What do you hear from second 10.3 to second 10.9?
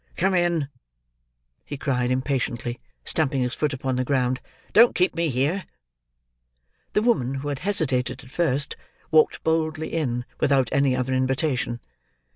without